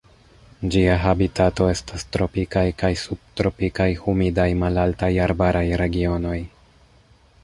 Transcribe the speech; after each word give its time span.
Ĝia 0.75 0.93
habitato 1.01 1.67
estas 1.73 2.05
tropikaj 2.15 2.63
kaj 2.83 2.91
subtropikaj 3.03 3.89
humidaj 4.05 4.49
malaltaj 4.63 5.11
arbaraj 5.29 5.65
regionoj. 5.83 6.37